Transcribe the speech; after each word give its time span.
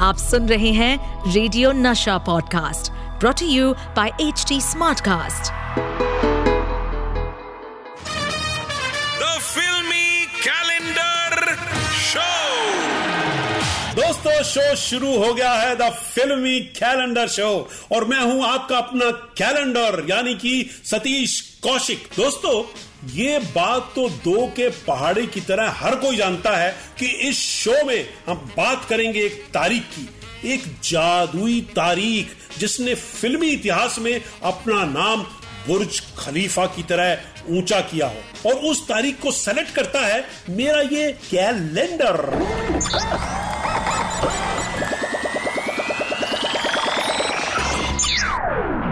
आप 0.00 0.16
सुन 0.16 0.46
रहे 0.48 0.70
हैं 0.72 1.32
radio 1.32 1.70
Nasha 1.72 2.16
podcast 2.26 2.90
brought 3.20 3.42
you 3.42 3.72
by 3.96 4.10
H 4.20 4.44
T 4.48 4.60
Smartcast 4.60 5.50
the 9.20 9.38
filmi 9.48 10.24
calendar 10.46 11.54
show 12.04 12.28
दोस्तों 14.00 14.42
show 14.52 14.74
शुरू 14.84 15.16
हो 15.24 15.32
गया 15.34 15.52
है 15.52 15.74
द 15.76 15.90
फिल्मी 16.14 16.58
कैलेंडर 16.80 17.28
शो 17.36 17.50
और 17.92 18.04
मैं 18.04 18.20
हूँ 18.20 18.44
आपका 18.44 18.78
अपना 18.78 19.10
कैलेंडर 19.42 20.04
यानी 20.10 20.34
कि 20.34 20.54
सतीश 20.84 21.40
कौशिक। 21.62 22.08
दोस्तों 22.16 22.62
ये 23.04 23.38
बात 23.38 23.92
तो 23.94 24.08
दो 24.24 24.46
के 24.46 24.68
पहाड़ी 24.86 25.26
की 25.26 25.40
तरह 25.40 25.70
हर 25.76 25.94
कोई 25.96 26.16
जानता 26.16 26.56
है 26.56 26.70
कि 26.98 27.06
इस 27.28 27.38
शो 27.38 27.84
में 27.86 28.08
हम 28.26 28.36
बात 28.56 28.84
करेंगे 28.84 29.20
एक 29.20 29.42
तारीख 29.54 29.82
की, 29.82 30.08
एक 30.44 30.64
जादुई 30.84 31.60
तारीख, 31.76 32.36
जिसने 32.58 32.94
फिल्मी 32.94 33.48
इतिहास 33.48 33.98
में 33.98 34.20
अपना 34.42 34.84
नाम 34.84 35.22
बुर्ज 35.66 36.00
खलीफा 36.18 36.66
की 36.66 36.82
तरह 36.82 37.56
ऊँचा 37.58 37.80
किया 37.80 38.06
हो। 38.06 38.50
और 38.50 38.54
उस 38.70 38.86
तारीख 38.88 39.20
को 39.22 39.30
सेलेक्ट 39.30 39.74
करता 39.74 40.06
है 40.06 40.24
मेरा 40.50 40.80
ये 40.82 41.12
कैलेंडर 41.30 42.16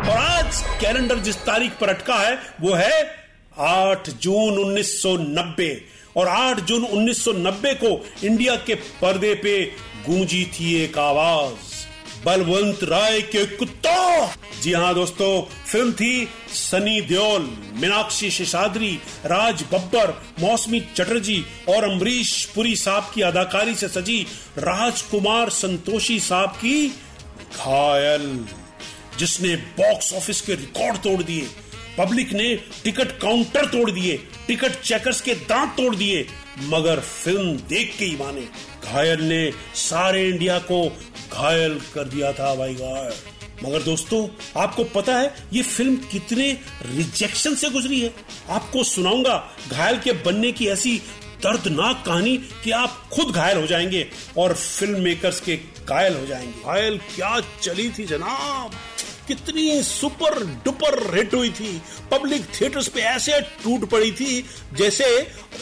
और 0.08 0.16
आज 0.18 0.64
कैलेंडर 0.80 1.18
जिस 1.18 1.36
तारीख 1.36 1.78
पर 1.80 1.88
अटका 1.88 2.14
है, 2.14 2.38
वो 2.60 2.74
है 2.74 3.17
8 3.60 4.10
जून 4.10 4.58
1990 4.58 5.82
और 6.16 6.28
8 6.28 6.60
जून 6.60 6.84
1990 6.84 7.74
को 7.74 8.06
इंडिया 8.24 8.56
के 8.56 8.74
पर्दे 8.74 9.34
पे 9.34 9.64
गूंजी 10.06 10.44
थी 10.44 10.74
एक 10.74 10.98
आवाज़। 10.98 11.78
बलवंत 12.24 12.84
राय 12.84 13.20
के 13.20 13.44
कुत्ता। 13.46 14.27
जी 14.62 14.72
हाँ 14.72 14.94
दोस्तों, 14.94 15.42
फ़िल्म 15.66 15.92
थी 15.92 16.28
सनी 16.52 17.00
देओल, 17.00 17.42
मीनाक्षी 17.72 18.30
शेषाद्री, 18.30 18.98
राज 19.27 19.64
बब्बर, 19.72 20.22
मौसमी 20.40 20.80
चटर्जी 20.80 21.44
और 21.68 21.84
अमरीश 21.84 22.44
पुरी 22.44 22.77
साहब 22.77 23.11
की 23.14 23.20
अदाकारी 23.20 23.74
से 23.74 23.88
सजी 23.88 24.27
राजकुमार 24.58 25.50
संतोषी 25.50 26.20
साहब 26.20 26.48
की 26.48 26.88
घायल, 27.56 28.46
जिसने 29.18 29.56
बॉक्स 29.56 30.12
ऑफ़िस 30.12 30.40
के 30.40 30.55
रिकॉर्ड 30.55 30.96
तोड़ 30.96 31.22
दिए। 31.22 31.46
पब्लिक 31.98 32.32
ने 32.32 32.54
टिकट 32.84 33.18
काउंटर 33.18 33.66
तोड़ 33.66 33.91
दिए, 33.91 34.16
टिकट 34.46 34.80
चेकर्स 34.80 35.20
के 35.20 35.34
दांत 35.34 35.70
तोड़ 35.70 35.96
दिए, 35.96 36.27
मगर 36.60 37.00
फ़िल्म 37.00 37.56
देख 37.56 37.96
के 37.98 38.05
ही 38.05 38.16
माने। 38.16 38.48
घायल 38.84 39.20
ने 39.20 39.52
सारे 39.74 40.28
इंडिया 40.28 40.58
को 40.58 40.98
घायल 41.32 41.80
कर 41.94 42.05
दिया 42.05 42.32
था, 42.32 42.55
भाई 42.55 42.74
गॉड। 42.74 43.12
मगर 43.64 43.82
दोस्तों, 43.82 44.28
आपको 44.62 44.84
पता 44.84 45.16
है, 45.16 45.34
ये 45.52 45.62
फ़िल्म 45.62 45.96
कितने 45.96 46.58
रिजेक्शन 46.86 47.55
से 47.55 47.70
गुजरी 47.70 48.00
है। 48.00 48.14
आपको 48.50 48.84
सुनाऊँगा, 48.84 49.50
घायल 49.70 49.98
के 49.98 50.12
बनने 50.12 50.52
की 50.52 50.66
ऐसी 50.66 51.02
दर्दनाक 51.42 52.02
कहानी 52.06 52.36
कि 52.36 52.70
आप 52.70 53.08
खुद 53.12 53.34
घायल 53.34 53.56
हो 53.58 53.66
जाएँगे 53.66 54.08
और 54.38 54.55
फ़िल्म 54.55 55.00
मेकर्स 55.00 55.40
के 55.40 55.56
घायल 55.88 56.16
हो 56.16 56.27
जाएँगे। 56.27 56.64
घायल 56.64 56.98
क्या 56.98 57.40
चली 57.62 57.90
थी 57.90 58.05
जनाब? 58.05 58.70
कितनी 59.28 59.82
सुपर 59.82 60.44
डुपर 60.64 61.14
हिट 61.14 61.34
हुई 61.34 61.50
थी। 61.50 61.82
पब्लिक 62.10 62.44
थिएटर्स 62.44 62.88
पे 62.88 63.00
ऐसे 63.00 63.40
टूट 63.40 63.84
पड़ी 63.90 64.12
थी, 64.12 64.44
जैसे 64.74 65.04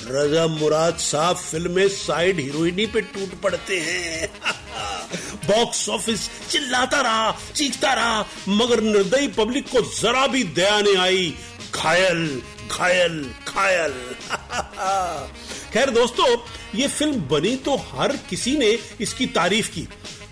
रजा 0.04 0.46
मुराद 0.46 0.96
साहब 0.96 1.36
फ़िल्म 1.36 1.72
में 1.72 1.88
साइड 1.88 2.40
हीरोइनी 2.40 2.86
पे 2.86 3.00
टूट 3.00 3.40
पड़ते 3.40 3.78
हैं। 3.80 4.28
बॉक्स 5.46 5.88
ऑफ़िस 5.88 6.30
चिल्लाता 6.50 7.00
रहा, 7.00 7.36
चीखता 7.54 7.92
रहा, 7.94 8.26
मगर 8.48 8.80
निर्दयी 8.80 9.28
पब्लिक 9.28 9.68
को 9.68 9.80
जरा 10.00 10.26
भी 10.26 10.44
दया 10.44 10.80
नहीं 10.80 10.96
आई। 10.96 11.34
घायल 11.74 12.42
घायल 12.70 13.30
घायल। 13.48 13.94
खैर 15.72 15.90
दोस्तों, 15.90 16.36
ये 16.74 16.88
फ़िल्म 16.88 17.20
बनी 17.28 17.56
तो 17.56 17.76
हर 17.76 18.16
किसी 18.16 18.56
ने 18.56 18.78
इसकी 19.00 19.26
तारीफ़ 19.26 19.70
की। 19.70 19.88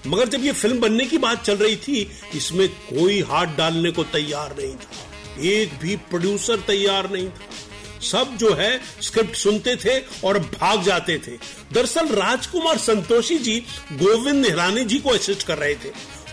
मगर 0.06 0.28
जब 0.28 0.44
ये 0.44 0.52
फ़िल्म 0.52 0.80
बनने 0.80 1.04
की 1.04 1.18
बात 1.18 1.44
चल 1.44 1.56
रही 1.56 1.76
थी, 1.76 2.08
इसमें 2.34 2.68
कोई 2.68 3.20
हाथ 3.22 3.56
डालने 3.56 3.90
को 3.90 4.04
तैयार 4.04 4.54
नहीं 4.58 4.74
था। 4.74 5.40
एक 5.42 5.78
भी 5.82 5.96
प्रोड्यूसर 5.96 6.60
तैयार 6.66 7.10
नहीं 7.10 7.28
था। 7.28 7.52
सब 8.02 8.36
जो 8.36 8.52
है 8.54 8.80
स्क्रिप्ट 9.02 9.36
सुनते 9.36 9.74
थे 9.76 9.98
और 10.24 10.38
भाग 10.38 10.82
जाते 10.82 11.18
थे। 11.18 11.36
दरअसल 11.72 12.08
राजकुमार 12.08 12.78
संतोषी 12.78 13.38
जी 13.38 13.58
गोविंद 13.92 14.36
निहरानी 14.36 14.84
जी 14.84 14.98
को 14.98 15.10
असिस्ट 15.10 15.46
कर 15.46 15.58
रहे 15.58 15.74
थे 15.74 15.88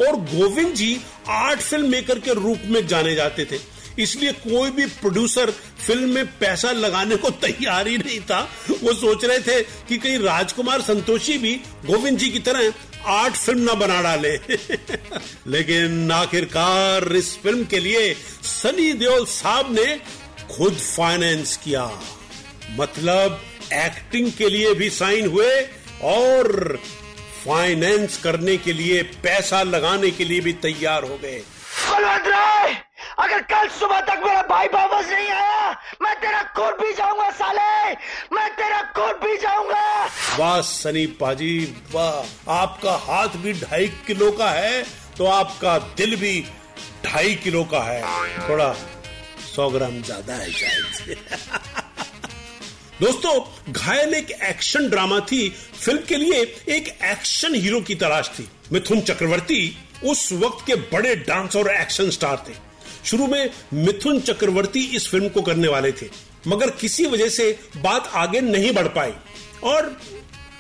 और 0.06 0.16
Govind 0.36 0.74
ji 0.76 0.98
art 1.30 1.60
film 1.60 1.90
maker 1.90 2.20
के 2.20 2.34
रूप 2.34 2.60
में 2.66 2.86
जाने 2.88 3.16
जाते 3.16 3.46
थे। 3.46 3.60
इसलिए 4.00 4.32
कोई 4.34 4.70
भी 4.72 4.86
प्रोड्यूसर 4.86 5.52
फ़िल्म 5.86 6.10
में 6.10 6.26
पैसा 6.40 6.72
लगाने 6.72 7.16
को 7.16 7.30
तैयार 7.30 7.88
ही 7.88 7.98
नहीं 7.98 8.20
था। 8.22 8.40
वो 8.72 8.94
सोच 8.94 9.26
रहे 9.26 9.40
थे 9.40 9.62
कि 9.62 9.98
कहीं 9.98 10.20
राजकुमार 10.20 10.82
संतोषी 10.82 11.38
भी 11.38 11.54
गोविंद 11.86 12.18
जी 12.18 12.30
की 12.30 12.40
तरह 12.40 12.70
आर्ट 13.06 13.34
फ़िल्म 13.34 13.62
ना 13.62 13.74
बना 13.74 14.02
डाले। 14.02 14.32
लेकिन 15.48 16.12
आखिरकार 16.12 17.16
इस 17.16 17.38
फ़िल्म 17.38 17.66
के 17.66 17.80
लिए 17.80 18.14
सनी 18.44 18.92
देओल 18.94 19.26
साहब 19.26 19.74
ने 19.74 20.00
खुद 20.52 20.74
फाइनेंस 20.74 21.58
किया। 21.58 21.86
मतलब 22.72 23.42
एक्टिंग 23.74 24.32
के 24.32 24.50
लिए 24.50 24.74
भी 24.74 24.90
साइन 24.90 25.28
हुए 25.28 25.62
और 26.04 26.80
फाइनेंस 27.46 28.18
करने 28.18 28.58
के 28.58 28.74
लिए, 28.74 29.04
पैसा 29.04 29.64
लगाने 29.64 30.12
के 30.12 30.26
लिए 30.26 30.40
भी 30.40 30.54
तैयार 30.54 31.04
हो 31.04 31.18
गए। 31.18 31.42
अगर 33.22 33.42
कल 33.50 33.68
सुबह 33.70 34.00
तक 34.02 34.22
मेरा 34.26 34.42
भाई 34.50 34.68
वापस 34.68 35.10
नहीं 35.10 35.28
आया, 35.30 35.70
मैं 36.02 36.16
तेरा 36.22 36.42
खून 36.56 36.72
पी 36.74 36.94
जाऊँगा, 36.94 37.30
साले। 37.32 37.94
मैं 38.36 38.50
तेरा 38.56 38.82
खून 38.96 39.14
पी 39.14 39.38
जाऊँगा। 39.38 39.84
वाह, 40.38 40.62
सनी 40.62 41.06
पाजी, 41.20 41.54
वाह। 41.92 42.52
आपका 42.54 42.94
हाथ 43.06 43.38
भी 43.44 43.54
ढाई 43.54 43.88
किलो 44.08 44.32
का 44.32 44.50
है 44.52 44.84
तो 45.18 45.26
आपका 45.26 45.78
दिल 45.98 46.16
भी 46.16 46.34
ढाई 47.06 47.36
किलो 47.36 47.64
का 47.64 47.80
है। 47.80 48.02
थोड़ा 48.50 48.74
सौ 49.56 49.70
ग्राम 49.70 50.02
ज़्यादा 50.02 50.34
है 50.34 50.52
शायद। 50.52 51.18
दोस्तों, 53.02 53.34
घायल 53.72 54.14
एक 54.14 54.32
एक्शन 54.32 54.90
ड्रामा 54.90 55.20
थी। 55.32 55.50
फ़िल्म 55.50 56.02
के 56.10 56.16
लिए 56.16 56.42
एक 56.70 56.88
एक्शन 57.04 57.56
हीरो 57.56 57.82
की 57.82 57.96
तलाश 57.96 58.30
थी। 58.30 58.48
मिथुन 58.72 59.02
चक्रवर्ती 59.02 59.62
उस 60.06 60.32
वक्त 60.34 60.66
के 60.68 60.76
बड़े 60.92 61.16
डांस 61.28 61.56
और 61.56 61.70
एक्शन 61.72 62.10
स्टार 62.10 62.44
थे। 62.50 62.54
शुरू 63.06 63.28
में 63.28 63.50
मिथुन 63.76 64.20
चक्रवर्ती 64.22 64.84
इस 64.96 65.08
फ़िल्म 65.10 65.30
को 65.30 65.42
करने 65.42 65.68
वाले 65.68 65.92
थे, 65.92 66.10
मगर 66.48 66.70
किसी 66.82 67.06
वजह 67.08 67.30
से 67.30 67.52
बात 67.78 68.12
आगे 68.16 68.42
नहीं 68.42 68.72
बढ़ 68.74 68.88
पाई। 68.90 69.14
और 69.64 69.98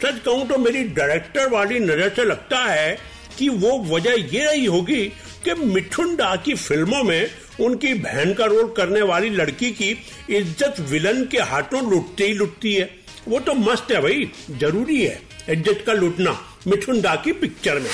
सच 0.03 0.19
कहूँ 0.19 0.47
तो 0.47 0.57
मेरी 0.57 0.83
डायरेक्टर 0.91 1.49
वाली 1.49 1.79
नज़र 1.79 2.09
से 2.15 2.23
लगता 2.25 2.63
है 2.63 2.97
कि 3.37 3.49
वो 3.49 3.77
वजह 3.87 4.15
ये 4.33 4.45
रही 4.45 4.65
होगी 4.65 5.05
कि 5.45 5.53
मिठुन 5.55 6.15
डा 6.15 6.35
की 6.37 6.53
फ़िल्मों 6.55 7.03
में 7.03 7.29
उनकी 7.59 7.93
बहन 7.95 8.33
का 8.33 8.45
रोल 8.45 8.73
करने 8.77 9.01
वाली 9.03 9.29
लड़की 9.31 9.71
की 9.71 9.89
इज़्ज़त 10.31 10.79
विलन 10.89 11.25
के 11.25 11.37
हाथों 11.43 11.89
लुटती 11.89 12.23
ही 12.23 12.33
लुटती 12.33 12.73
है। 12.73 12.89
वो 13.27 13.39
तो 13.39 13.53
मस्त 13.55 13.91
है 13.91 14.01
भाई, 14.01 14.29
ज़रूरी 14.51 15.01
है 15.01 15.21
इज़्ज़त 15.49 15.83
का 15.87 15.93
लूटना। 15.93 16.31
मिठुन 16.67 17.01
डा 17.01 17.15
की 17.15 17.31
पिक्चर 17.31 17.79
में। 17.79 17.89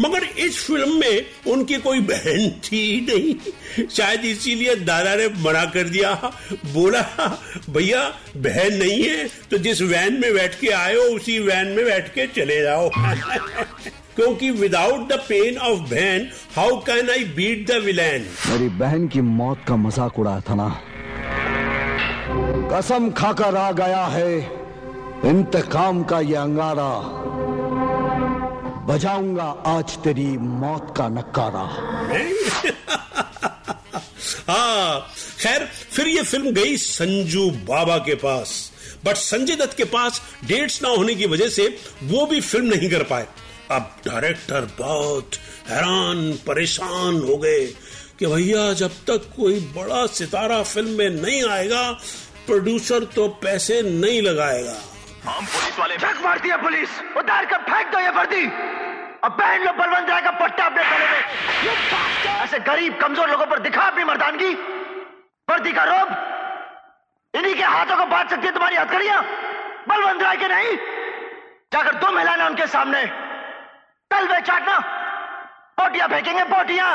मगर 0.00 0.24
इस 0.38 0.58
फ़िल्म 0.66 0.98
में 1.00 1.26
उनकी 1.46 1.76
कोई 1.76 2.00
बहन 2.00 2.50
थी 2.64 2.82
नहीं। 3.00 3.88
शायद 3.88 4.24
इसीलिए 4.24 4.74
दादा 4.74 5.14
ने 5.14 5.28
मना 5.42 5.64
कर 5.64 5.88
दिया। 5.88 6.12
बोला 6.72 7.02
भैया 7.70 8.02
बहन 8.36 8.74
नहीं 8.74 9.02
है 9.02 9.28
तो 9.50 9.58
जिस 9.58 9.82
वैन 9.82 10.20
में 10.20 10.32
बैठ 10.34 10.60
के 10.60 10.68
आए 10.74 10.94
हो 10.94 11.02
उसी 11.16 11.38
वैन 11.38 11.66
में 11.66 11.84
बैठ 11.84 12.08
के 12.14 12.26
चले 12.36 12.60
जाओ। 12.62 12.90
क्योंकि 14.16 14.50
विदाउट 14.50 15.08
द 15.08 15.18
पेन 15.28 15.56
ऑफ़ 15.58 15.78
बहन 15.90 16.28
how 16.56 16.76
can 16.80 17.10
I 17.10 17.24
beat 17.36 17.66
the 17.70 17.72
villain 17.84 18.26
मेरी 18.48 18.68
बहन 18.78 19.08
की 19.08 19.20
मौत 19.20 19.64
का 19.68 19.76
मज़ाक 19.76 20.18
उड़ाया 20.18 20.40
था 20.40 20.54
ना। 20.54 20.68
कसम 22.72 23.10
खाकर 23.10 23.56
आ 23.56 23.70
गया 23.72 24.04
है। 24.06 24.32
इंतकाम 25.24 26.02
का 26.02 26.20
ये 26.20 26.36
अंगारा। 26.36 26.92
बजाऊँगा 28.86 29.44
आज 29.66 29.96
तेरी 29.98 30.26
मौत 30.38 30.94
का 30.96 31.08
नकारा 31.08 31.64
हाँ 34.48 35.00
खैर 35.40 35.64
फिर 35.90 36.06
ये 36.08 36.22
फ़िल्म 36.22 36.50
गई 36.50 36.76
संजू 36.76 37.50
बाबा 37.68 37.96
के 37.98 38.14
पास। 38.14 38.72
बट 39.04 39.16
संजय 39.16 39.56
दत्त 39.56 39.76
के 39.76 39.84
पास 39.84 40.20
डेट्स 40.46 40.82
ना 40.82 40.88
होने 40.88 41.14
की 41.14 41.26
वजह 41.26 41.48
से 41.48 41.66
वो 42.02 42.26
भी 42.26 42.40
फ़िल्म 42.40 42.66
नहीं 42.66 42.90
कर 42.90 43.02
पाए। 43.02 43.26
अब 43.74 43.86
डायरेक्टर 44.06 44.66
बहुत 44.78 45.36
हैरान 45.68 46.18
परेशान 46.46 47.16
हो 47.28 47.36
गए 47.44 47.64
कि 48.18 48.26
भैया 48.26 48.72
जब 48.80 48.90
तक 49.08 49.24
कोई 49.36 49.60
बड़ा 49.76 50.04
सितारा 50.16 50.62
फ़िल्म 50.62 50.98
में 50.98 51.22
नहीं 51.22 51.42
आएगा 51.50 51.82
प्रोड्यूसर 52.46 53.04
तो 53.14 53.26
पैसे 53.42 53.80
नहीं 53.82 54.20
लगाएगा। 54.22 54.76
हम 55.24 55.46
पुलिस 55.46 55.78
वाले 55.78 55.96
झक 55.96 56.20
मारती 56.24 56.48
है 56.48 56.60
पुलिस! 56.62 56.90
उतार 57.16 57.46
कर 57.46 57.62
फेंक 57.70 57.90
दो 57.92 58.00
ये 58.00 58.10
वर्दी! 58.18 58.44
अब 59.24 59.32
पहन 59.32 59.64
लो 59.64 59.72
बलवंत 59.72 60.10
राय 60.10 60.22
का 60.22 60.30
पट्टा 60.40 60.64
अपने 60.64 60.84
गले 60.84 61.06
में 61.10 61.20
ऐसे 62.44 62.58
गरीब 62.70 62.98
कमज़ोर 63.00 63.30
लोगों 63.30 63.46
पर 63.46 63.58
दिखा 63.60 63.82
अपनी 63.86 64.04
मर्दानगी। 64.04 64.52
वर्दी 65.48 65.72
का 65.72 65.84
रोब! 65.84 66.08
इन्हीं 67.34 67.54
के 67.54 67.62
हाथों 67.64 67.96
को 67.96 68.06
बाँध 68.06 68.30
सकती 68.30 68.46
है 68.46 68.52
तुम्हारी 68.52 68.76
हथकड़ियाँ। 68.76 69.22
बलवंत 69.88 70.22
राय 70.22 70.36
के 70.36 70.48
नहीं! 70.48 70.76
जाकर 71.72 71.94
तुम 72.00 72.18
हिलाना 72.18 72.46
उनके 72.46 72.66
सामने 72.68 73.04
तलवे 74.14 74.40
चाटना। 74.40 74.78
पोटियाँ 75.78 76.08
फेंकेंगे 76.08 76.42
पोटियाँ 76.46 76.90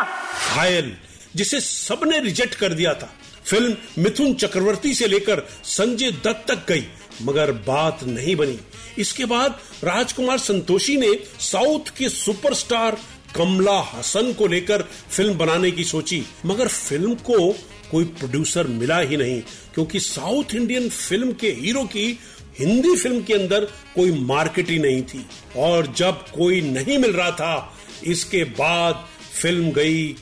घायल, 0.49 0.95
जिसे 1.35 1.59
सबने 1.61 2.19
रिजेक्ट 2.19 2.55
कर 2.55 2.73
दिया 2.73 2.93
था। 2.93 3.09
फ़िल्म 3.45 4.03
मिथुन 4.03 4.33
चक्रवर्ती 4.35 4.93
से 4.93 5.07
लेकर 5.07 5.39
संजय 5.65 6.11
दत्त 6.25 6.45
तक 6.47 6.65
गई, 6.69 6.85
मगर 7.23 7.51
बात 7.67 8.03
नहीं 8.05 8.35
बनी। 8.35 8.59
इसके 8.97 9.25
बाद 9.25 9.59
राजकुमार 9.83 10.37
संतोषी 10.39 10.97
ने 10.97 11.13
साउथ 11.41 11.89
के 11.97 12.09
सुपरस्टार 12.09 12.97
कमला 13.35 13.79
हसन 13.93 14.31
को 14.33 14.47
लेकर 14.47 14.81
फ़िल्म 15.11 15.37
बनाने 15.37 15.71
की 15.71 15.83
सोची, 15.83 16.23
मगर 16.45 16.67
फ़िल्म 16.67 17.13
को 17.27 17.51
कोई 17.91 18.03
प्रोड्यूसर 18.05 18.67
मिला 18.69 18.99
ही 18.99 19.17
नहीं, 19.17 19.41
क्योंकि 19.73 19.99
साउथ 19.99 20.55
इंडियन 20.55 20.89
फ़िल्म 20.89 21.33
के 21.33 21.51
हीरो 21.51 21.83
की 21.85 22.11
हिंदी 22.59 22.95
फ़िल्म 22.95 23.21
के 23.23 23.33
अंदर 23.33 23.65
कोई 23.95 24.11
मार्केट 24.23 24.69
ही 24.69 24.79
नहीं 24.79 25.01
थी। 25.03 25.25
और 25.57 25.87
जब 25.97 26.25
कोई 26.29 26.61
नहीं 26.63 26.97
मिल 26.97 27.13
रहा 27.13 27.31
था, 27.31 27.73
इसके 28.05 28.43
बाद 28.43 29.05
फ़िल्म 29.41 29.71
गई 29.71 30.15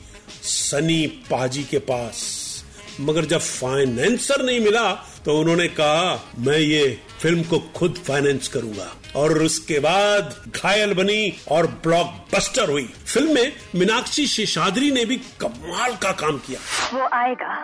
सनी 0.44 1.06
पाजी 1.30 1.62
के 1.64 1.78
पास। 1.80 2.36
मगर 3.00 3.24
जब 3.24 3.40
फाइनेंसर 3.40 4.44
नहीं 4.44 4.60
मिला 4.60 4.90
तो 5.24 5.38
उन्होंने 5.40 5.66
कहा, 5.70 6.32
मैं 6.38 6.58
ये 6.58 6.98
फ़िल्म 7.22 7.42
को 7.42 7.58
खुद 7.76 7.94
फाइनेंस 8.06 8.48
करूँगा। 8.48 8.86
और 9.16 9.38
उसके 9.42 9.78
बाद 9.78 10.34
घायल 10.56 10.92
बनी 10.94 11.32
और 11.50 11.66
ब्लॉकबस्टर 11.84 12.70
हुई। 12.70 12.84
फ़िल्म 13.06 13.34
में 13.34 13.52
मीनाक्षी 13.74 14.26
शेषाद्री 14.26 14.90
ने 14.90 15.04
भी 15.04 15.16
कमाल 15.40 15.96
का 15.96 16.12
काम 16.20 16.38
किया। 16.38 16.60
वो 16.94 17.08
आएगा, 17.14 17.54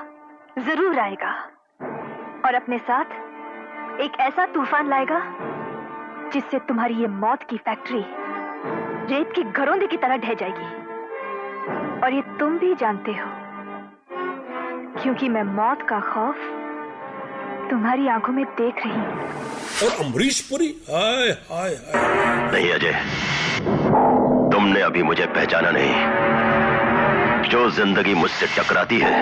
ज़रूर 0.67 0.99
आएगा। 1.01 1.33
और 2.47 2.55
अपने 2.55 2.79
साथ 2.81 3.23
एक 4.03 4.13
ऐसा 4.21 4.45
तूफ़ान 4.47 4.89
लाएगा 4.89 5.19
जिससे 6.33 6.59
तुम्हारी 6.69 6.95
ये 6.95 7.07
मौत 7.09 7.43
की 7.51 7.57
फैक्ट्री 7.59 7.99
रेत 9.11 9.33
की 9.37 9.43
घरोंदे 9.43 9.87
की 9.87 9.97
तरह 9.97 10.17
ढह 10.17 10.35
जाएगी। 10.35 10.69
और 12.01 12.15
ये 12.15 12.23
तुम 12.39 12.59
भी 12.59 12.75
जानते 12.75 13.13
हो 13.13 13.29
क्योंकि 15.03 15.29
मैं 15.29 15.43
मौत 15.53 15.83
का 15.89 16.01
खौफ 16.03 16.37
तुम्हारी 17.71 18.09
आँखों 18.09 18.33
में 18.33 18.45
देख 18.45 18.87
रही 18.87 18.93
हूँ। 18.95 19.07
और 19.85 20.05
अमरीश 20.05 20.41
पुरी 20.49 20.69
हाय 20.91 21.31
हाय 21.53 21.75
हाय। 21.87 22.51
नहीं 22.53 22.71
अजय। 22.73 22.93
तुमने 24.53 24.81
अभी 24.81 25.03
मुझे 25.03 25.27
पहचाना 25.29 25.71
नहीं। 25.71 27.51
जो 27.51 27.69
ज़िंदगी 27.71 28.15
मुझसे 28.15 28.47
टकराती 28.57 28.99
है 28.99 29.15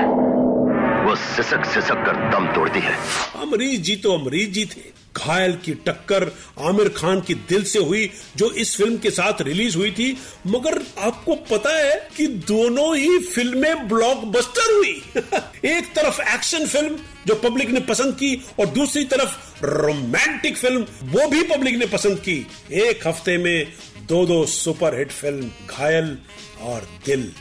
वो 1.13 1.17
सिसक 1.17 1.65
सिसक 1.65 1.95
कर 1.95 2.31
दम 2.31 2.47
तोड़ती 2.47 2.81
है। 2.81 2.97
अमरीश 3.43 3.81
जी 3.81 3.97
तो 3.97 4.13
अमरीश 4.13 4.49
जी 4.49 4.65
थे। 4.65 5.03
घायल 5.17 5.59
की 5.65 5.75
टक्कर 5.75 6.37
आमिर 6.61 6.89
खान 6.89 7.21
की 7.21 7.35
दिल 7.35 7.65
से 7.65 7.79
हुई, 7.79 8.11
जो 8.37 8.51
इस 8.51 8.77
फ़िल्म 8.77 8.97
के 8.99 9.11
साथ 9.11 9.33
रिलीज़ 9.43 9.77
हुई 9.77 9.91
थी। 9.91 10.19
मगर 10.47 10.83
आपको 10.99 11.35
पता 11.35 11.71
है 11.71 12.09
कि 12.17 12.27
दोनों 12.27 12.97
ही 12.97 13.19
फ़िल्में 13.19 13.89
ब्लॉकबस्टर 13.89 14.77
हुई। 14.77 15.03
एक 15.65 15.95
तरफ़ 15.95 16.21
एक्शन 16.21 16.67
फ़िल्म 16.67 16.97
जो 17.27 17.35
पब्लिक 17.35 17.71
ने 17.71 17.81
पसंद 17.81 18.15
की, 18.15 18.45
और 18.61 18.67
दूसरी 18.67 19.05
तरफ़ 19.05 19.65
रोमांटिक 19.65 20.57
फ़िल्म 20.57 20.87
वो 21.03 21.29
भी 21.29 21.43
पब्लिक 21.43 21.77
ने 21.77 21.87
पसंद 21.87 22.19
की। 22.19 22.47
एक 22.73 23.07
हफ़्ते 23.07 23.39
में 23.39 23.73
दो 24.09 24.27
दो 24.27 24.47
सुपरहिट 24.47 25.13
फ़िल्म 25.13 25.51
घायल 25.71 26.19
और 26.61 26.89
दिल। 27.07 27.33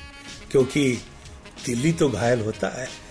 क्योंकि 0.51 1.01
दिल्ली 1.65 1.91
तो 1.93 2.09
घायल 2.09 2.39
होता 2.39 2.81
है। 2.81 3.10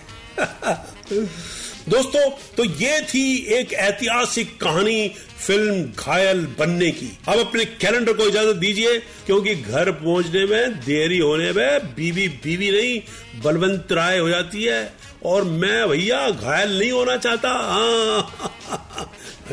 दोस्तों 1.89 2.29
तो 2.57 2.63
ये 2.63 2.99
थी 3.03 3.23
एक 3.53 3.73
ऐतिहासिक 3.73 4.59
कहानी 4.61 5.07
फ़िल्म 5.37 5.83
घायल 5.97 6.45
बनने 6.59 6.89
की। 6.91 7.09
अब 7.27 7.39
अपने 7.39 7.65
कैलेंडर 7.65 8.13
को 8.13 8.27
इजाज़त 8.27 8.55
दीजिए, 8.55 8.97
क्योंकि 9.25 9.55
घर 9.55 9.91
पहुँचने 9.91 10.45
में 10.45 10.79
देरी 10.79 11.17
होने 11.17 11.51
में 11.51 11.95
बीवी 11.95 12.27
बीवी 12.43 12.71
नहीं, 12.71 13.01
बलवंत 13.43 13.91
राय 13.91 14.17
हो 14.17 14.29
जाती 14.29 14.63
है, 14.63 14.93
और 15.25 15.43
मैं 15.43 15.87
भैया 15.89 16.29
घायल 16.29 16.77
नहीं 16.79 16.91
होना 16.91 17.17
चाहता। 17.17 17.49
हाँ। 17.49 18.51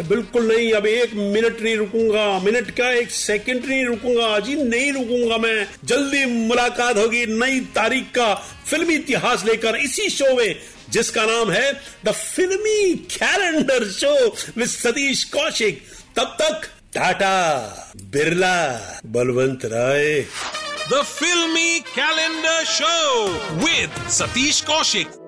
बिल्कुल 0.02 0.46
नहीं, 0.48 0.72
अब 0.72 0.86
एक 0.86 1.14
मिनट 1.14 1.60
नहीं 1.60 1.76
रुकूँगा, 1.76 2.38
मिनट 2.38 2.70
का 2.70 2.90
एक 2.90 3.10
सेकंड 3.10 3.64
नहीं 3.64 3.84
रुकूँगा 3.84 4.38
जी 4.38 4.54
नहीं 4.54 4.92
रुकूँगा 4.92 5.38
मैं। 5.38 5.66
जल्दी 5.84 6.24
मुलाकात 6.26 6.96
होगी 6.96 7.24
नई 7.26 7.60
तारीख 7.74 8.10
का 8.14 8.34
फिल्मी 8.66 8.94
इतिहास 8.94 9.44
लेकर 9.44 9.76
इसी 9.76 10.08
शो 10.10 10.34
में, 10.36 10.54
जिसका 10.90 11.24
नाम 11.26 11.50
है 11.50 11.72
the 12.04 12.12
filmi 12.12 12.94
calendar 12.94 13.88
show 13.90 14.14
with 14.56 14.68
Satish 14.68 15.24
Kaushik. 15.24 15.82
तब 16.16 16.36
तक 16.40 16.68
Tata, 16.94 17.36
Birla, 17.96 18.56
Balwant 19.06 19.64
Rai. 19.64 20.20
The 20.92 21.02
filmi 21.04 21.80
calendar 21.80 22.64
show 22.64 22.96
with 23.58 24.10
Satish 24.10 24.62
Kaushik. 24.62 25.27